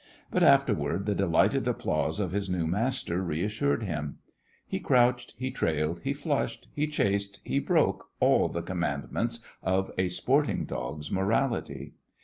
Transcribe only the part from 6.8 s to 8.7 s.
chased, he broke all the